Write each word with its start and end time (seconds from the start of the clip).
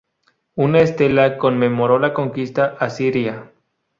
Una 0.55 0.79
estela 0.79 1.37
conmemoró 1.37 1.99
la 1.99 2.11
conquista 2.11 2.75
asiria. 2.79 3.51